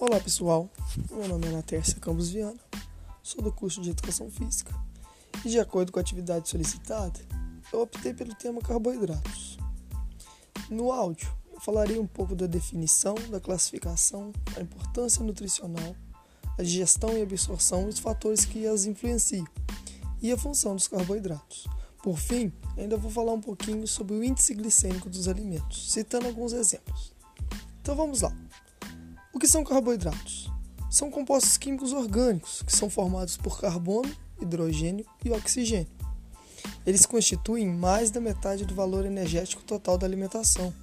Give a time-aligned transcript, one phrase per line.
[0.00, 0.66] Olá pessoal,
[1.10, 2.58] meu nome é Natércia Campos Viana,
[3.22, 4.74] sou do curso de Educação Física
[5.44, 7.20] e, de acordo com a atividade solicitada,
[7.70, 9.58] eu optei pelo tema carboidratos.
[10.70, 15.94] No áudio, eu falarei um pouco da definição, da classificação, a importância nutricional,
[16.56, 19.46] a digestão e absorção e os fatores que as influenciam
[20.22, 21.66] e a função dos carboidratos.
[22.02, 26.54] Por fim, ainda vou falar um pouquinho sobre o índice glicêmico dos alimentos, citando alguns
[26.54, 27.12] exemplos.
[27.82, 28.34] Então vamos lá.
[29.40, 30.50] Que são carboidratos?
[30.90, 35.88] São compostos químicos orgânicos que são formados por carbono, hidrogênio e oxigênio.
[36.84, 40.74] Eles constituem mais da metade do valor energético total da alimentação,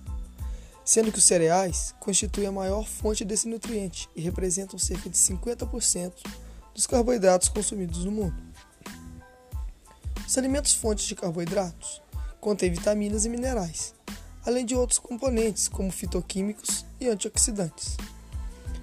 [0.84, 6.14] sendo que os cereais constituem a maior fonte desse nutriente e representam cerca de 50%
[6.74, 8.42] dos carboidratos consumidos no mundo.
[10.28, 12.02] Os alimentos fontes de carboidratos
[12.42, 13.94] contêm vitaminas e minerais,
[14.44, 17.96] além de outros componentes como fitoquímicos e antioxidantes.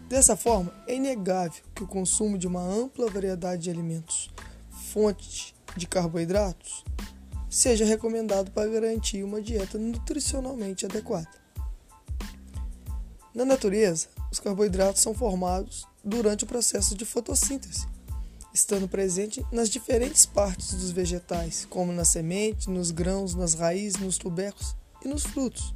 [0.09, 4.31] Dessa forma, é inegável que o consumo de uma ampla variedade de alimentos
[4.71, 6.85] fonte de carboidratos
[7.49, 11.31] seja recomendado para garantir uma dieta nutricionalmente adequada.
[13.35, 17.89] Na natureza, os carboidratos são formados durante o processo de fotossíntese,
[18.53, 24.19] estando presente nas diferentes partes dos vegetais, como na semente, nos grãos, nas raízes, nos
[24.19, 25.75] tubérculos e nos frutos.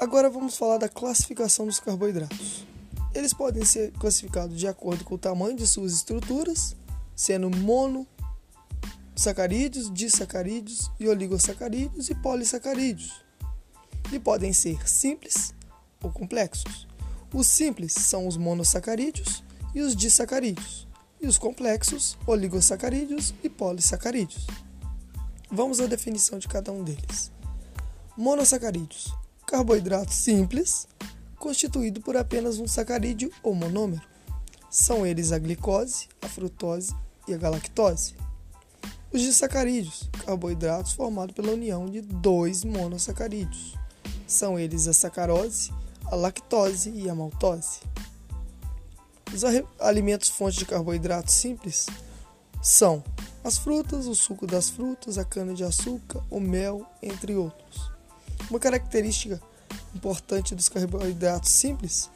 [0.00, 2.64] Agora vamos falar da classificação dos carboidratos.
[3.12, 6.76] Eles podem ser classificados de acordo com o tamanho de suas estruturas,
[7.16, 13.24] sendo monossacarídeos, disacarídeos e oligosacarídeos e polissacarídeos.
[14.12, 15.52] E podem ser simples
[16.00, 16.86] ou complexos.
[17.34, 19.42] Os simples são os monossacarídeos
[19.74, 20.86] e os disacarídeos,
[21.20, 24.46] e os complexos, oligosacarídeos e polissacarídeos.
[25.50, 27.32] Vamos à definição de cada um deles.
[28.16, 29.12] Monossacarídeos
[29.48, 30.86] carboidrato simples,
[31.38, 34.02] constituído por apenas um sacarídeo ou monômero.
[34.70, 36.94] São eles a glicose, a frutose
[37.26, 38.14] e a galactose.
[39.10, 43.74] Os disacarídeos, carboidratos formados pela união de dois monossacarídeos.
[44.26, 45.72] São eles a sacarose,
[46.04, 47.80] a lactose e a maltose.
[49.32, 49.42] Os
[49.80, 51.86] alimentos fontes de carboidratos simples
[52.60, 53.02] são
[53.42, 57.90] as frutas, o suco das frutas, a cana-de-açúcar, o mel, entre outros.
[58.50, 59.40] Uma característica
[59.94, 62.10] importante dos carboidratos simples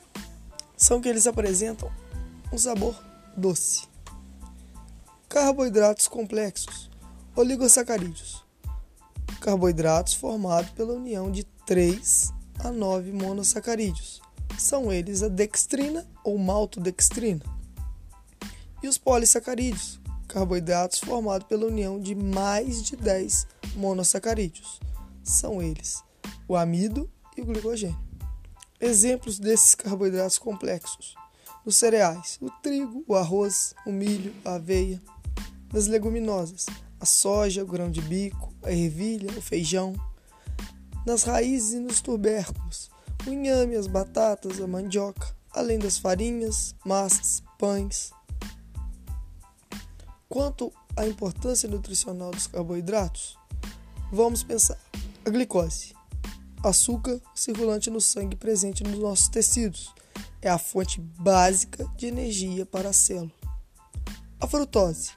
[0.76, 1.90] são que eles apresentam
[2.52, 2.94] um sabor
[3.36, 3.88] doce.
[5.28, 6.90] Carboidratos complexos,
[7.34, 8.44] oligosacarídeos.
[9.40, 14.20] Carboidratos formados pela união de 3 a 9 monossacarídeos.
[14.58, 17.44] São eles a dextrina ou maltodextrina.
[18.82, 23.46] E os polissacarídeos, carboidratos formados pela união de mais de 10
[23.76, 24.78] monossacarídeos.
[25.22, 26.02] São eles
[26.46, 27.98] o amido e o glicogênio.
[28.80, 31.14] Exemplos desses carboidratos complexos:
[31.64, 35.00] nos cereais, o trigo, o arroz, o milho, a aveia.
[35.72, 36.66] Nas leguminosas,
[37.00, 39.94] a soja, o grão de bico, a ervilha, o feijão.
[41.06, 42.90] Nas raízes e nos tubérculos,
[43.26, 48.12] o inhame, as batatas, a mandioca, além das farinhas, massas, pães.
[50.28, 53.38] Quanto à importância nutricional dos carboidratos,
[54.12, 54.78] vamos pensar
[55.24, 55.94] a glicose
[56.62, 59.92] açúcar circulante no sangue presente nos nossos tecidos.
[60.40, 63.32] É a fonte básica de energia para a célula.
[64.40, 65.10] A frutose,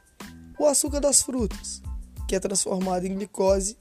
[0.58, 1.82] o açúcar das frutas,
[2.28, 3.78] que é transformado em glicose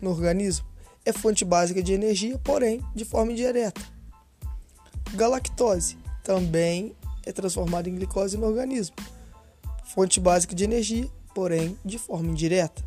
[0.00, 0.66] no organismo,
[1.04, 3.80] é fonte básica de energia, porém de forma indireta.
[5.14, 8.94] Galactose também é transformada em glicose no organismo,
[9.84, 12.82] fonte básica de energia, porém de forma indireta.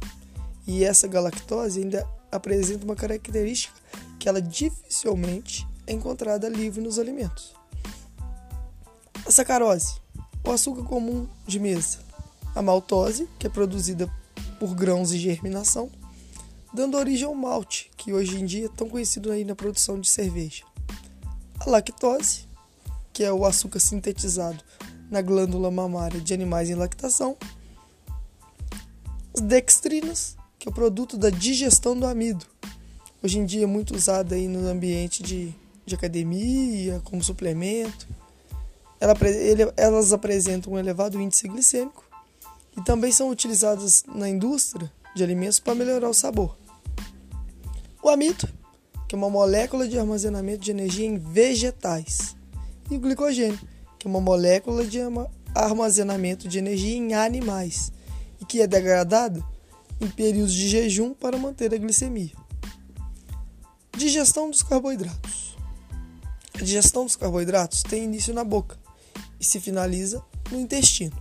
[0.67, 3.80] E essa galactose ainda apresenta uma característica
[4.21, 7.55] que ela dificilmente é encontrada livre nos alimentos.
[9.25, 9.95] A sacarose,
[10.45, 11.97] o açúcar comum de mesa.
[12.53, 14.07] A maltose, que é produzida
[14.59, 15.89] por grãos de germinação,
[16.71, 20.07] dando origem ao malte, que hoje em dia é tão conhecido aí na produção de
[20.07, 20.65] cerveja.
[21.59, 22.47] A lactose,
[23.11, 24.63] que é o açúcar sintetizado
[25.09, 27.35] na glândula mamária de animais em lactação.
[29.35, 32.50] As dextrinas, que é o produto da digestão do amido,
[33.23, 35.53] hoje em dia é muito usada aí no ambiente de,
[35.85, 38.07] de academia, como suplemento.
[38.99, 42.03] Ela, ele, elas apresentam um elevado índice glicêmico
[42.77, 46.57] e também são utilizadas na indústria de alimentos para melhorar o sabor.
[48.01, 48.47] O amido,
[49.07, 52.35] que é uma molécula de armazenamento de energia em vegetais,
[52.89, 53.59] e o glicogênio,
[53.97, 54.99] que é uma molécula de
[55.53, 57.91] armazenamento de energia em animais
[58.39, 59.45] e que é degradado
[59.99, 62.40] em períodos de jejum para manter a glicemia.
[64.01, 65.55] Digestão dos carboidratos.
[66.55, 68.75] A digestão dos carboidratos tem início na boca
[69.39, 71.15] e se finaliza no intestino.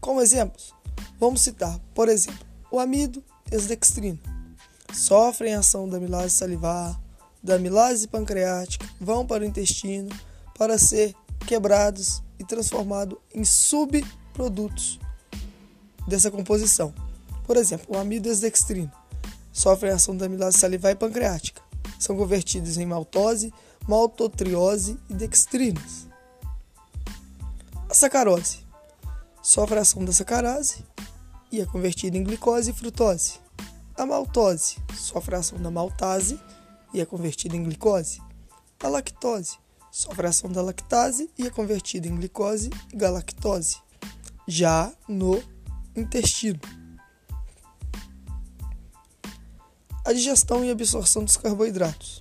[0.00, 0.72] Como exemplos,
[1.20, 4.18] vamos citar, por exemplo, o amido e as dextrina.
[4.90, 6.98] Sofrem ação da amilase salivar,
[7.42, 10.08] da amilase pancreática, vão para o intestino
[10.56, 11.14] para ser
[11.46, 14.98] quebrados e transformados em subprodutos
[16.08, 16.94] dessa composição.
[17.44, 18.90] Por exemplo, o amido e as dextrina
[19.52, 21.61] sofrem ação da amilase salivar e pancreática.
[22.02, 23.54] São convertidos em maltose,
[23.86, 26.08] maltotriose e dextrinas.
[27.88, 28.58] A sacarose
[29.40, 30.84] sofre a ação da sacarase
[31.52, 33.34] e é convertida em glicose e frutose.
[33.94, 36.40] A maltose sofre a ação da maltase
[36.92, 38.20] e é convertida em glicose.
[38.82, 39.56] A lactose
[39.92, 43.76] sofre a ação da lactase e é convertida em glicose e galactose.
[44.48, 45.40] Já no
[45.94, 46.81] intestino.
[50.12, 52.20] Digestão e absorção dos carboidratos.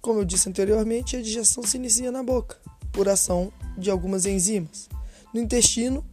[0.00, 2.56] Como eu disse anteriormente, a digestão se inicia na boca,
[2.92, 4.88] por ação de algumas enzimas.
[5.32, 6.04] No intestino,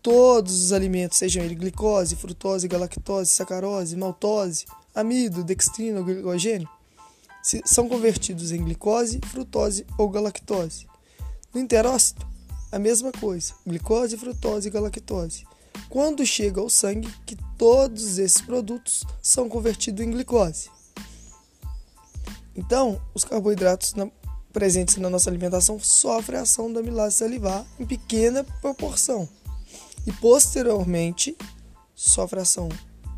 [0.00, 6.68] todos os alimentos, sejam eles glicose, frutose, galactose, sacarose, maltose, amido, dextrina ou glicogênio,
[7.64, 10.86] são convertidos em glicose, frutose ou galactose.
[11.52, 12.26] No enterócito,
[12.70, 15.44] a mesma coisa, glicose, frutose e galactose.
[15.88, 20.70] Quando chega ao sangue, que todos esses produtos são convertidos em glicose.
[22.56, 24.08] Então, os carboidratos na,
[24.52, 29.28] presentes na nossa alimentação sofrem a ação da amilase salivar em pequena proporção
[30.06, 31.36] e posteriormente
[31.94, 32.68] sofre a ação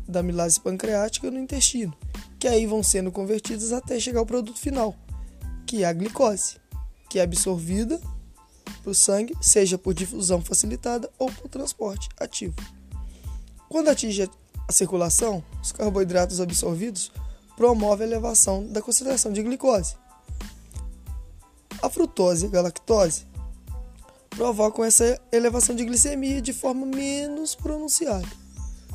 [0.07, 1.93] da amilase pancreática no intestino,
[2.39, 4.95] que aí vão sendo convertidas até chegar ao produto final,
[5.65, 6.55] que é a glicose,
[7.09, 7.99] que é absorvida
[8.81, 12.55] para o sangue, seja por difusão facilitada ou por transporte ativo.
[13.69, 14.29] Quando atinge
[14.67, 17.11] a circulação, os carboidratos absorvidos
[17.55, 19.95] promovem a elevação da concentração de glicose.
[21.81, 23.25] A frutose e a galactose
[24.29, 28.27] provocam essa elevação de glicemia de forma menos pronunciada,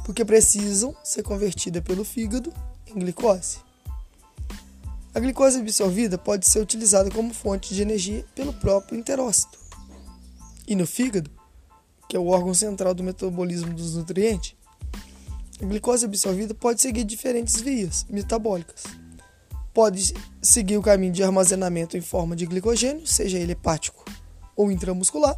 [0.05, 2.53] porque precisam ser convertidas pelo fígado
[2.87, 3.59] em glicose.
[5.15, 9.62] A glicose absorvida pode ser utilizada como fonte de energia pelo próprio enterócito.
[10.73, 11.31] E no fígado,
[12.09, 14.57] que é o órgão central do metabolismo dos nutrientes,
[15.61, 18.85] a glicose absorvida pode seguir diferentes vias metabólicas.
[19.75, 24.03] Pode seguir o caminho de armazenamento em forma de glicogênio, seja ele hepático
[24.57, 25.35] ou intramuscular,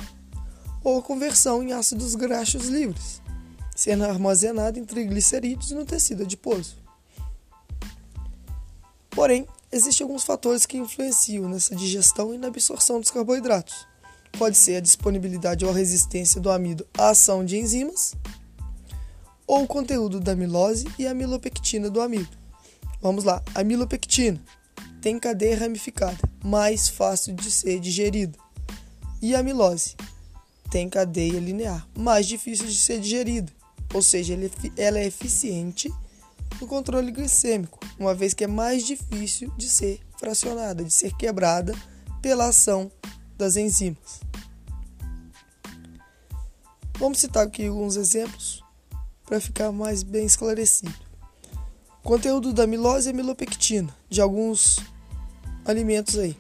[0.85, 3.21] ou a conversão em ácidos graxos livres,
[3.75, 6.77] sendo armazenado em triglicerídeos no tecido adiposo.
[9.11, 13.93] Porém, existem alguns fatores que influenciam nessa digestão e na absorção dos carboidratos.
[14.39, 18.15] Pode ser a disponibilidade ou a resistência do amido à ação de enzimas,
[19.47, 22.37] ou o conteúdo da amilose e a amilopectina do amido.
[23.01, 24.41] Vamos lá, a amilopectina
[25.01, 28.39] tem cadeia ramificada, mais fácil de ser digerida.
[29.21, 29.95] E a amilose
[30.71, 33.53] tem cadeia linear, mais difícil de ser digerida,
[33.93, 34.37] ou seja,
[34.77, 35.93] ela é eficiente
[36.61, 41.75] no controle glicêmico, uma vez que é mais difícil de ser fracionada, de ser quebrada
[42.23, 42.91] pela ação
[43.37, 44.21] das enzimas.
[46.99, 48.63] Vamos citar aqui alguns exemplos
[49.25, 50.95] para ficar mais bem esclarecido.
[52.03, 54.79] Conteúdo da amilose e amilopectina de alguns
[55.65, 56.37] alimentos aí.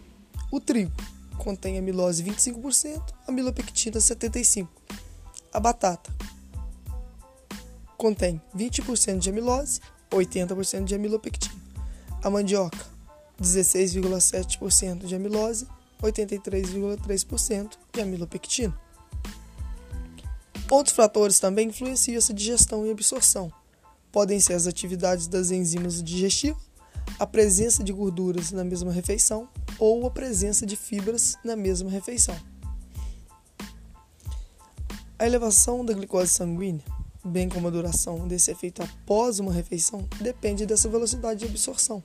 [0.50, 0.92] O trigo
[1.38, 4.69] contém amilose 25%, amilopectina 75%.
[5.52, 6.12] A batata
[7.97, 9.80] contém 20% de amilose,
[10.11, 11.54] 80% de amilopectina.
[12.23, 12.87] A mandioca
[13.40, 15.66] 16,7% de amilose,
[16.04, 18.78] 83,3% de amilopectina.
[20.70, 23.52] Outros fatores também influenciam essa digestão e absorção.
[24.11, 26.62] Podem ser as atividades das enzimas digestivas,
[27.18, 32.37] a presença de gorduras na mesma refeição ou a presença de fibras na mesma refeição.
[35.18, 36.84] A elevação da glicose sanguínea,
[37.25, 42.02] bem como a duração desse efeito após uma refeição, depende dessa velocidade de absorção.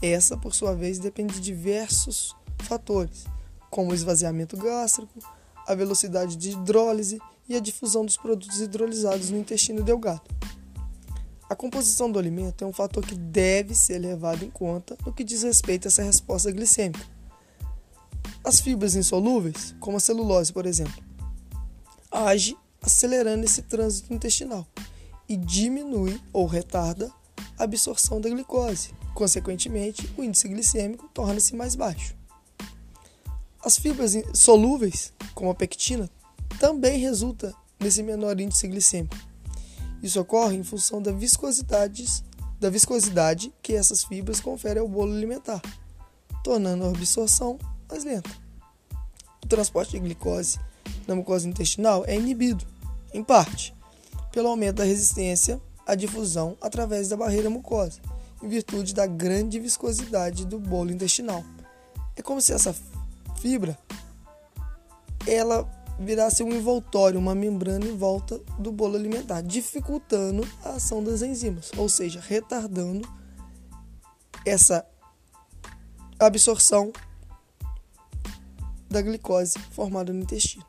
[0.00, 3.24] Essa, por sua vez, depende de diversos fatores,
[3.70, 5.18] como o esvaziamento gástrico,
[5.66, 10.22] a velocidade de hidrólise e a difusão dos produtos hidrolisados no intestino delgado.
[11.48, 15.24] A composição do alimento é um fator que deve ser levado em conta no que
[15.24, 17.04] diz respeito a essa resposta glicêmica.
[18.44, 21.02] As fibras insolúveis, como a celulose, por exemplo,
[22.10, 24.66] age acelerando esse trânsito intestinal
[25.28, 27.10] e diminui ou retarda
[27.58, 28.94] a absorção da glicose.
[29.14, 32.19] Consequentemente, o índice glicêmico torna-se mais baixo.
[33.62, 36.08] As fibras solúveis, como a pectina,
[36.58, 39.16] também resulta nesse menor índice glicêmico.
[40.02, 42.06] Isso ocorre em função da viscosidade,
[42.58, 45.60] da viscosidade que essas fibras conferem ao bolo alimentar,
[46.42, 48.30] tornando a absorção mais lenta.
[49.44, 50.58] O transporte de glicose
[51.06, 52.64] na mucosa intestinal é inibido,
[53.12, 53.74] em parte,
[54.32, 58.00] pelo aumento da resistência à difusão através da barreira mucosa,
[58.42, 61.44] em virtude da grande viscosidade do bolo intestinal.
[62.16, 62.74] É como se essa
[63.40, 63.78] fibra
[65.26, 65.68] ela
[65.98, 71.70] virasse um envoltório, uma membrana em volta do bolo alimentar, dificultando a ação das enzimas,
[71.76, 73.06] ou seja, retardando
[74.46, 74.86] essa
[76.18, 76.92] absorção
[78.88, 80.64] da glicose formada no intestino.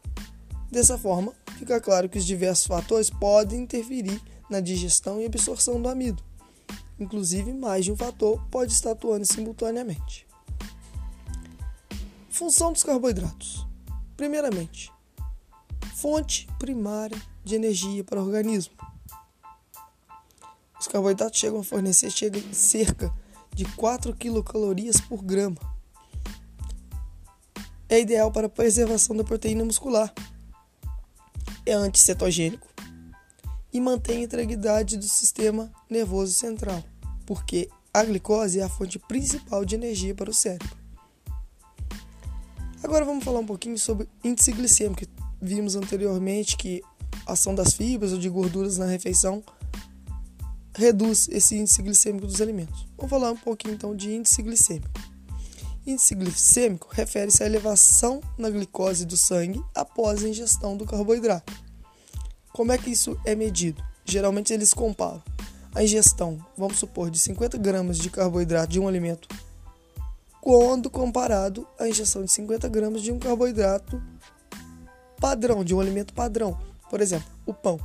[0.69, 5.89] Dessa forma, fica claro que os diversos fatores podem interferir na digestão e absorção do
[5.89, 6.21] amido.
[6.99, 10.30] Inclusive, mais de um fator pode estar atuando simultaneamente.
[12.41, 13.67] Função dos carboidratos.
[14.17, 14.91] Primeiramente,
[15.93, 18.74] fonte primária de energia para o organismo.
[20.79, 22.12] Os carboidratos chegam a fornecer
[22.51, 23.13] cerca
[23.53, 25.60] de 4 quilocalorias por grama.
[27.88, 30.12] É ideal para a preservação da proteína muscular.
[31.63, 32.67] É anticetogênico
[33.71, 36.83] e mantém a integridade do sistema nervoso central,
[37.24, 40.80] porque a glicose é a fonte principal de energia para o cérebro.
[42.91, 45.05] Agora vamos falar um pouquinho sobre índice glicêmico,
[45.41, 46.81] vimos anteriormente que
[47.25, 49.41] a ação das fibras ou de gorduras na refeição
[50.75, 52.86] reduz esse índice glicêmico dos alimentos.
[52.98, 54.89] Vamos falar um pouquinho então de índice glicêmico.
[55.88, 61.53] Índice glicêmico refere-se à elevação na glicose do sangue após a ingestão do carboidrato.
[62.51, 63.81] Como é que isso é medido?
[64.03, 65.24] Geralmente eles comparam
[65.74, 69.29] a ingestão, vamos supor, de 50 gramas de carboidrato de um alimento,
[70.41, 74.01] quando comparado à ingestão de 50 gramas de um carboidrato
[75.19, 76.60] padrão, de um alimento padrão.
[76.89, 77.79] Por exemplo, o pão.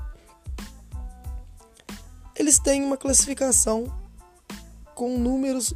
[2.34, 3.84] Eles têm uma classificação
[4.94, 5.74] com números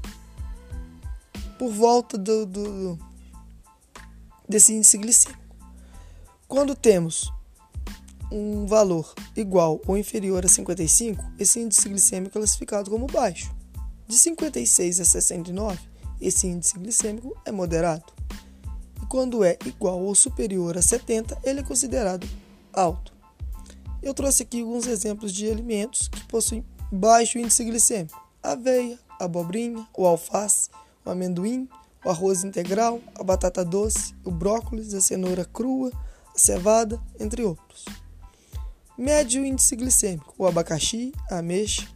[1.58, 2.98] por volta do, do
[4.48, 5.38] desse índice glicêmico.
[6.48, 7.30] Quando temos
[8.32, 13.54] um valor igual ou inferior a 55, esse índice glicêmico é classificado como baixo.
[14.08, 15.89] De 56 a 69,
[16.20, 18.20] esse índice glicêmico é moderado
[19.10, 22.26] quando é igual ou superior a 70, ele é considerado
[22.72, 23.12] alto.
[24.00, 30.06] Eu trouxe aqui alguns exemplos de alimentos que possuem baixo índice glicêmico: aveia, abobrinha, o
[30.06, 30.70] alface,
[31.04, 31.68] o amendoim,
[32.04, 35.90] o arroz integral, a batata doce, o brócolis, a cenoura crua,
[36.32, 37.84] a cevada, entre outros.
[38.96, 41.88] Médio índice glicêmico: o abacaxi, a ameixa,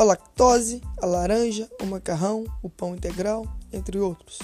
[0.00, 4.38] a lactose, a laranja, o macarrão, o pão integral, entre outros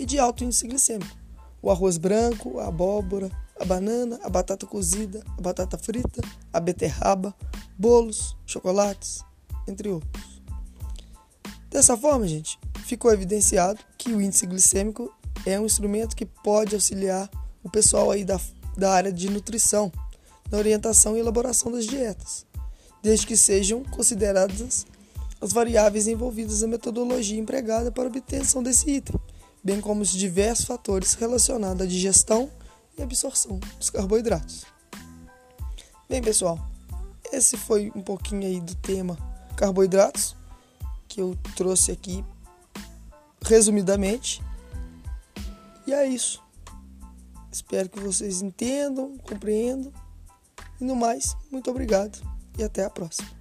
[0.00, 1.14] e de alto índice glicêmico.
[1.60, 3.30] O arroz branco, a abóbora,
[3.60, 7.34] a banana, a batata cozida, a batata frita, a beterraba,
[7.78, 9.22] bolos, chocolates,
[9.68, 10.40] entre outros.
[11.68, 15.14] Dessa forma, gente, ficou evidenciado que o índice glicêmico
[15.44, 17.28] é um instrumento que pode auxiliar
[17.62, 18.40] o pessoal aí da,
[18.78, 19.92] da área de nutrição,
[20.50, 22.46] na orientação e elaboração das dietas,
[23.02, 24.86] desde que sejam consideradas
[25.40, 29.18] as variáveis envolvidas na metodologia empregada para obtenção desse item,
[29.64, 32.50] bem como os diversos fatores relacionados à digestão
[32.96, 34.64] e absorção dos carboidratos.
[36.08, 36.58] Bem, pessoal,
[37.32, 39.16] esse foi um pouquinho aí do tema
[39.56, 40.36] carboidratos
[41.08, 42.24] que eu trouxe aqui
[43.42, 44.42] resumidamente.
[45.86, 46.42] E é isso.
[47.50, 49.92] Espero que vocês entendam, compreendam.
[50.80, 52.29] E no mais, muito obrigado
[52.60, 53.39] e até a próxima.